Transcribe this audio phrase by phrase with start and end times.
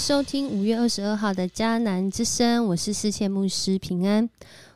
[0.00, 4.26] 收听五月二十二号的迦南之声，我是世界牧师平安。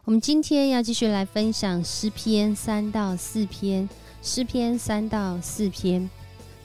[0.04, 3.88] 我们今天要继续来分享诗篇三到四篇。
[4.20, 6.10] 诗篇三到四篇，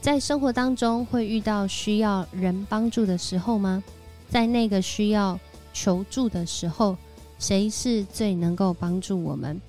[0.02, 3.82] 在生活当中会遇到需要人帮助的时候吗？
[4.30, 5.40] 在那个需要
[5.72, 6.98] 求助的时候，
[7.40, 9.60] 谁是最能够帮助我们，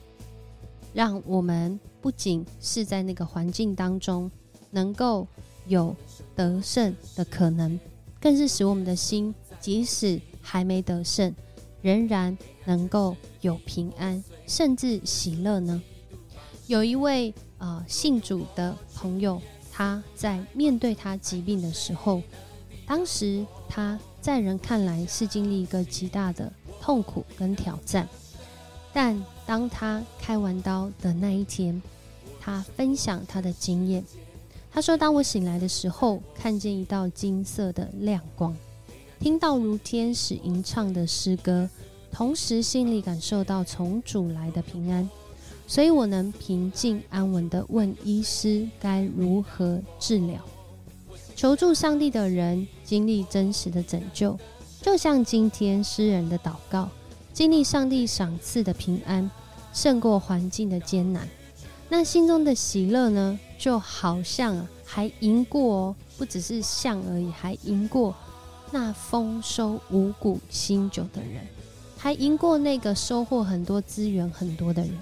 [0.92, 4.28] 让我们不仅是在那个环境当中
[4.72, 5.28] 能够
[5.68, 5.94] 有
[6.34, 7.78] 得胜的可能？
[8.20, 11.34] 更是使我们的心，即使还没得胜，
[11.80, 15.82] 仍然能够有平安，甚至喜乐呢。
[16.66, 19.40] 有一位呃信主的朋友，
[19.72, 22.22] 他在面对他疾病的时候，
[22.86, 28.06] 当时他在人看来是经历一个极大的痛苦跟挑战，
[28.92, 31.80] 但当他开完刀的那一天，
[32.38, 34.04] 他分享他的经验。
[34.72, 38.56] 他说：“当我醒来的时候，看见一道金色的亮光，
[39.18, 41.68] 听到如天使吟唱的诗歌，
[42.12, 45.10] 同时心里感受到从主来的平安，
[45.66, 50.40] 所以我能平静安稳地问医师该如何治疗。
[51.34, 54.38] 求助上帝的人经历真实的拯救，
[54.80, 56.88] 就像今天诗人的祷告，
[57.32, 59.28] 经历上帝赏赐的平安，
[59.72, 61.28] 胜过环境的艰难。
[61.88, 68.14] 那心中的喜乐呢？”就好像还赢过，不只是像而已，还赢过
[68.70, 71.46] 那丰收五谷新酒的人，
[71.98, 74.98] 还赢过那个收获很多资源很多的人。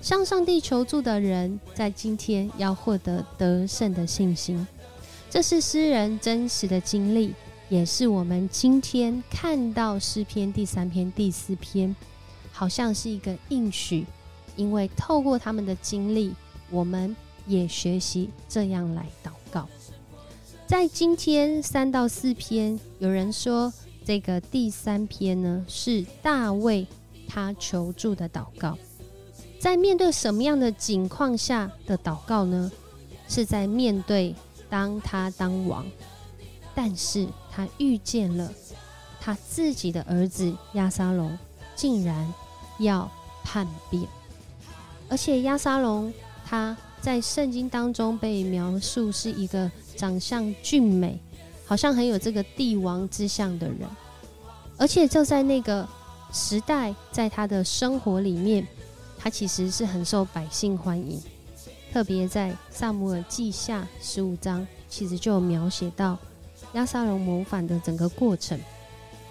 [0.00, 4.64] 向上帝求助的人，在今天要获得得胜的信心。
[5.28, 7.34] 这是诗人真实的经历，
[7.68, 11.96] 也是我们今天看到诗篇第三篇、第四篇，
[12.52, 14.06] 好像是一个应许，
[14.54, 16.32] 因为透过他们的经历，
[16.70, 17.16] 我们。
[17.46, 19.68] 也学习这样来祷告。
[20.66, 23.72] 在今天三到四篇，有人说
[24.04, 26.86] 这个第三篇呢是大卫
[27.26, 28.78] 他求助的祷告。
[29.58, 32.70] 在面对什么样的境况下的祷告呢？
[33.28, 34.34] 是在面对
[34.68, 35.84] 当他当王，
[36.74, 38.52] 但是他遇见了
[39.20, 41.36] 他自己的儿子亚沙龙，
[41.74, 42.32] 竟然
[42.78, 43.10] 要
[43.42, 44.04] 叛变，
[45.08, 46.14] 而且亚沙龙
[46.46, 46.76] 他。
[47.00, 51.18] 在圣经当中被描述是一个长相俊美，
[51.64, 53.88] 好像很有这个帝王之相的人，
[54.76, 55.88] 而且就在那个
[56.32, 58.66] 时代，在他的生活里面，
[59.18, 61.20] 他其实是很受百姓欢迎。
[61.92, 66.16] 特别在萨姆尔记下十五章，其实就描写到
[66.74, 68.60] 亚沙龙谋反的整个过程。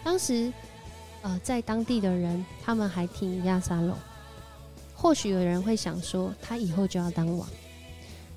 [0.04, 0.52] 当时，
[1.22, 3.96] 呃，在当地的人，他们还挺亚沙龙。
[5.02, 7.48] 或许有人会想说，他以后就要当王。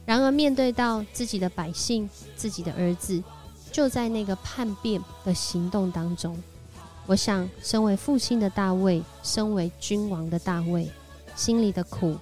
[0.06, 3.20] 然而，面对到自己的百姓、自己的儿子，
[3.72, 6.40] 就在那个叛变的行动当中，
[7.06, 10.88] 我想，身为父亲的大卫，身为君王的大卫，
[11.34, 12.16] 心里的苦，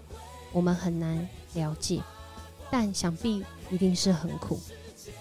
[0.53, 2.00] 我们很难了解，
[2.71, 4.59] 但想必一定是很苦。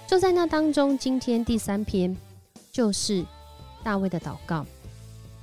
[0.07, 2.15] 就在那当中，今天第三篇
[2.71, 3.25] 就是
[3.83, 4.65] 大卫的祷告。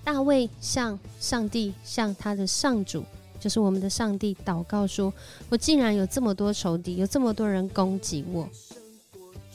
[0.03, 3.05] 大卫向上帝，向他的上主。
[3.47, 5.15] 就是我们的上帝祷告说
[5.49, 8.49] ：“我竟然有这么多仇敌，有这么多人攻击我，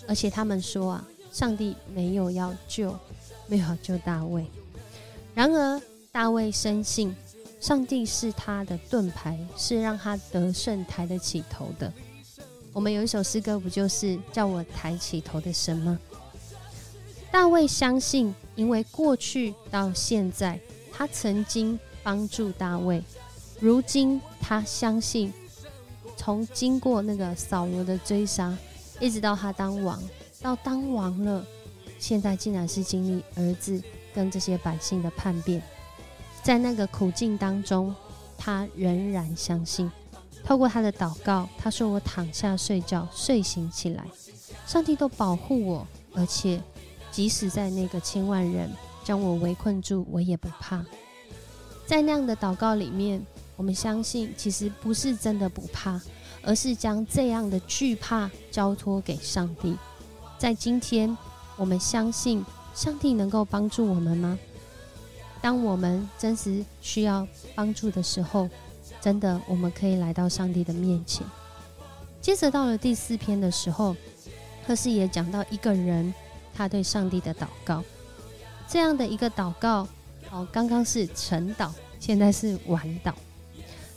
[0.08, 2.98] 而且他们说啊，上帝没有要救，
[3.48, 4.46] 没有救大卫。
[5.36, 7.14] 然而大卫深信，
[7.60, 11.92] 上帝是他的盾牌，是让他得胜抬得起头的。
[12.72, 16.00] 我们有一首诗歌，不就是叫我抬起头的神吗？
[17.30, 20.58] 大卫相信，因为过去到现在，
[20.94, 23.04] 他曾经帮助大卫。”
[23.62, 25.32] 如今他相信，
[26.18, 28.58] 从经过那个扫罗的追杀，
[29.00, 30.02] 一直到他当王，
[30.42, 31.46] 到当王了，
[32.00, 33.80] 现在竟然是经历儿子
[34.16, 35.62] 跟这些百姓的叛变，
[36.42, 37.96] 在那个苦境当中，
[38.36, 39.92] 他仍然相信。
[40.44, 44.04] 透过他的祷告，他说：“我躺下睡觉，睡醒起来，
[44.66, 46.60] 上帝都保护我，而且
[47.12, 48.68] 即使在那个千万人
[49.04, 50.84] 将我围困住，我也不怕。”
[51.86, 53.24] 在那样的祷告里面。
[53.56, 56.02] 我们相信，其实不是真的不怕，
[56.42, 59.76] 而是将这样的惧怕交托给上帝。
[60.38, 61.16] 在今天，
[61.56, 62.44] 我们相信
[62.74, 64.40] 上帝能够帮助我们吗？
[65.42, 68.50] 当我们真实需要帮助的时候，
[69.00, 71.26] 真的我们可以来到上帝的面前。
[72.22, 73.96] 接着到了第四篇的时候，
[74.66, 76.14] 赫斯也讲到一个人
[76.54, 77.84] 他对上帝的祷告，
[78.68, 79.88] 这样的一个祷告，
[80.32, 83.14] 哦，刚刚是晨祷，现在是晚祷。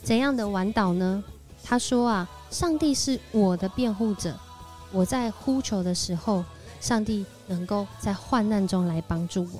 [0.05, 1.23] 怎样的晚祷呢？
[1.63, 4.37] 他说啊，上帝是我的辩护者，
[4.91, 6.45] 我在呼求的时候，
[6.79, 9.59] 上帝能够在患难中来帮助我。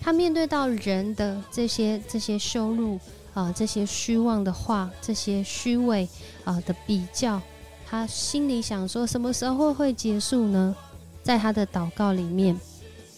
[0.00, 2.98] 他面对到人的这些这些羞辱
[3.34, 6.08] 啊，这些虚妄的话，这些虚伪
[6.44, 7.38] 啊的比较，
[7.86, 10.74] 他心里想说：什么时候会结束呢？
[11.22, 12.58] 在他的祷告里面，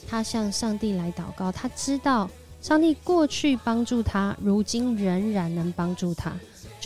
[0.08, 1.52] 他向上帝来祷告。
[1.52, 2.28] 他知道
[2.60, 6.32] 上帝过去帮助他，如今仍然能帮助他。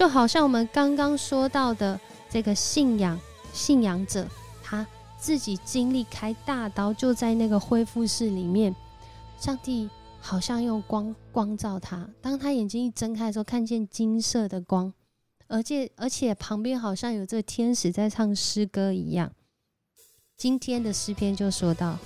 [0.01, 2.01] 就好像我们刚刚说到的
[2.31, 3.21] 这个信仰
[3.53, 4.27] 信仰者，
[4.63, 4.87] 他
[5.19, 8.75] 自己经历开大刀，就在那个恢复室里面，
[9.39, 12.09] 上帝好像用光光照他。
[12.23, 14.91] 当他眼睛一睁开的时候，看见金色的光，
[15.49, 19.31] 而且而且旁边好像有这天使在唱诗歌一样。
[20.35, 21.99] 今天的诗篇就说到，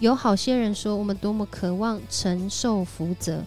[0.00, 3.44] 有好些人说我们多么渴望承受福泽，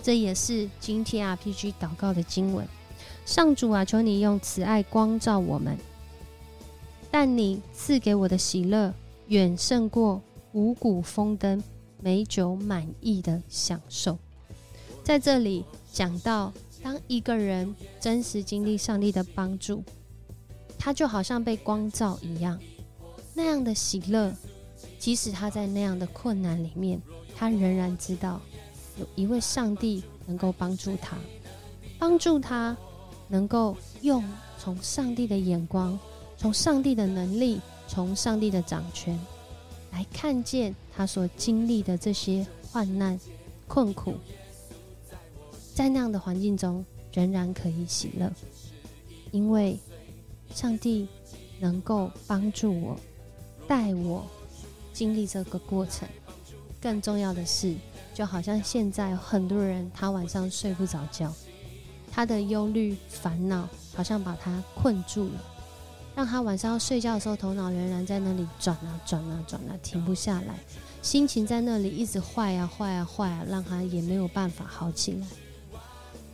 [0.00, 2.64] 这也是今天 RPG 祷告的经文。
[3.24, 5.78] 上主啊，求你用慈爱光照我们，
[7.10, 8.92] 但你赐给我的喜乐
[9.28, 10.20] 远胜过
[10.52, 11.62] 五谷丰登、
[12.00, 14.18] 美酒满意的享受。
[15.04, 16.52] 在这里讲到，
[16.82, 19.82] 当一个人真实经历上帝的帮助，
[20.78, 22.58] 他就好像被光照一样，
[23.34, 24.34] 那样的喜乐，
[24.98, 27.00] 即使他在那样的困难里面，
[27.36, 28.40] 他仍然知道
[28.98, 31.16] 有一位上帝能够帮助他，
[31.98, 32.76] 帮助他。
[33.32, 34.22] 能够用
[34.58, 35.98] 从上帝的眼光，
[36.36, 37.58] 从上帝的能力，
[37.88, 39.18] 从上帝的掌权
[39.90, 43.18] 来看见他所经历的这些患难、
[43.66, 44.16] 困苦，
[45.74, 48.30] 在那样的环境中仍然可以喜乐，
[49.30, 49.78] 因为
[50.54, 51.08] 上帝
[51.58, 53.00] 能够帮助我，
[53.66, 54.26] 带我
[54.92, 56.06] 经历这个过程。
[56.82, 57.74] 更重要的是，
[58.12, 61.32] 就好像现在很多人他晚上睡不着觉。
[62.14, 65.40] 他的忧虑、烦恼好像把他困住了，
[66.14, 70.54] 让他晚上要睡觉的时候，头脑仍然在那里转啊转啊转啊，停不下来，
[71.00, 75.26] 心情在那里一直坏啊坏啊坏啊，让他也没有办法好起来。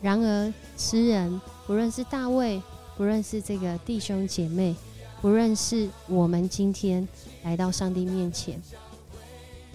[0.01, 2.61] 然而，诗人不论是大卫，
[2.97, 4.75] 不论是这个弟兄姐妹，
[5.21, 7.07] 不论是我们今天
[7.43, 8.61] 来到上帝面前，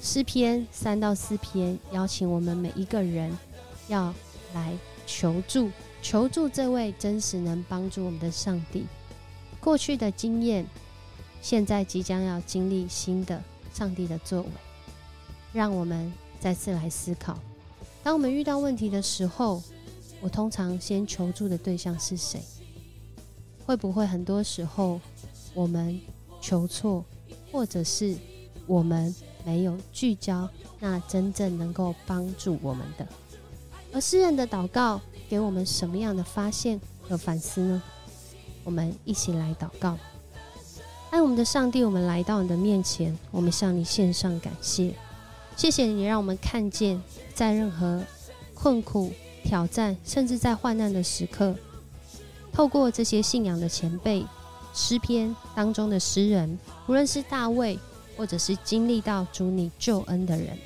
[0.02, 3.34] 诗篇三到四篇邀请我们每一个人
[3.88, 4.14] 要
[4.52, 5.70] 来求助。
[6.04, 8.84] 求助这位真实能帮助我们的上帝。
[9.58, 10.66] 过去的经验，
[11.40, 13.42] 现在即将要经历新的
[13.72, 14.48] 上帝的作为，
[15.54, 17.38] 让我们再次来思考：
[18.02, 19.62] 当我们遇到问题的时候，
[20.20, 22.38] 我通常先求助的对象是谁？
[23.64, 25.00] 会不会很多时候
[25.54, 25.98] 我们
[26.38, 27.02] 求错，
[27.50, 28.14] 或者是
[28.66, 29.12] 我们
[29.42, 30.46] 没有聚焦
[30.80, 33.08] 那真正能够帮助我们的？
[33.94, 35.00] 而诗人的祷告。
[35.28, 37.82] 给我们什么样的发现和反思呢？
[38.62, 39.98] 我们一起来祷告。
[41.10, 44.94] 爱我们的上帝，我们来到你的面前，我们向你献上感谢。
[45.56, 47.00] 谢谢你让我们看见，
[47.34, 48.02] 在任何
[48.54, 49.12] 困苦、
[49.44, 51.54] 挑战，甚至在患难的时刻，
[52.52, 54.24] 透过这些信仰的前辈、
[54.72, 57.78] 诗篇当中的诗人，无论是大卫，
[58.16, 60.58] 或者是经历到主你救恩的人，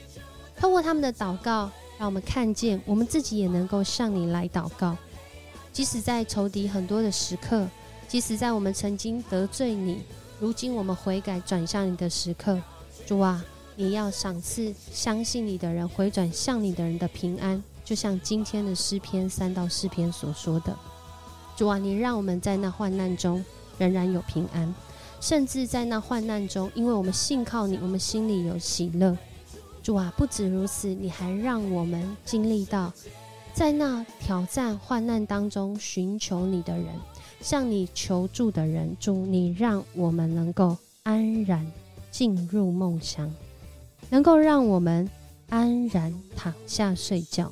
[0.57, 1.71] 透过他们的祷告。
[1.99, 4.97] 让我们看见，我们自己也能够向你来祷告。
[5.73, 7.69] 即使在仇敌很多的时刻，
[8.07, 10.03] 即使在我们曾经得罪你，
[10.39, 12.61] 如今我们悔改转向你的时刻，
[13.05, 20.77] 主啊，你要赏赐相信你的人回转向你的人的平安，就像今天的诗篇三到四篇所说的。
[21.57, 23.45] 主啊，你让我们在那患难中
[23.77, 24.73] 仍然有平安，
[25.21, 29.17] 甚至在那患难中，因为我们信靠你，我们心里有喜乐。
[29.89, 32.93] 主啊，不止如此，你还让我们经历到，
[33.55, 36.89] 在那挑战患难当中寻求你的人，
[37.41, 38.95] 向你求助的人。
[39.01, 41.67] 主，你让我们能够安然
[42.11, 43.35] 进入梦乡，
[44.11, 45.09] 能够让我们
[45.49, 47.51] 安然躺下睡觉。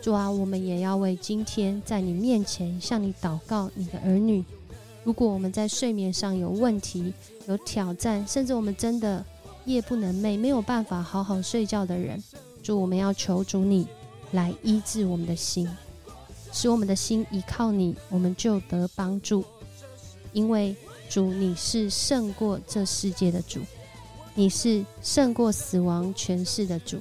[0.00, 4.44] 主啊，我们也要为今天在你面前向你祷告，你的儿女，
[5.02, 7.12] 如果我们在睡眠上有问题、
[7.48, 9.26] 有挑战，甚至我们真的。
[9.66, 12.22] 夜不能寐，没有办法好好睡觉的人，
[12.62, 13.86] 主，我们要求主你
[14.30, 15.68] 来医治我们的心，
[16.52, 19.44] 使我们的心依靠你，我们就得帮助。
[20.32, 20.74] 因为
[21.08, 23.60] 主你是胜过这世界的主，
[24.34, 26.98] 你是胜过死亡权势的主，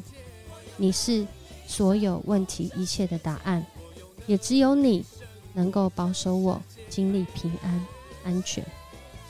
[0.75, 1.25] 你是
[1.67, 3.63] 所有问题一切的答案，
[4.25, 5.05] 也只有你
[5.53, 7.86] 能够保守我经历平安
[8.24, 8.65] 安全。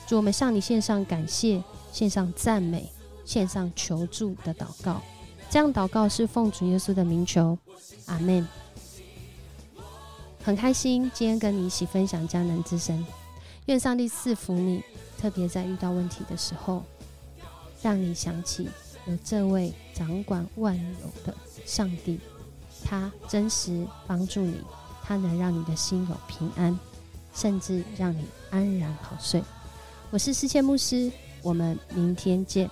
[0.07, 1.61] 主，我们向你献上感谢，
[1.91, 2.89] 献上赞美。
[3.25, 5.01] 献上求助的祷告，
[5.49, 7.57] 这样祷告是奉主耶稣的名求。
[8.05, 8.47] 阿门，
[10.43, 13.03] 很开心今天跟你一起分享迦南之声。
[13.65, 14.83] 愿上帝赐福你，
[15.17, 16.83] 特别在遇到问题的时候，
[17.81, 18.69] 让你想起
[19.07, 22.19] 有这位掌管万有的上帝。
[22.83, 24.61] 他真实帮助你，
[25.01, 26.77] 他能让你的心有平安，
[27.33, 29.43] 甚至让你安然好睡。
[30.11, 32.69] 我是世界牧师，我们明天见。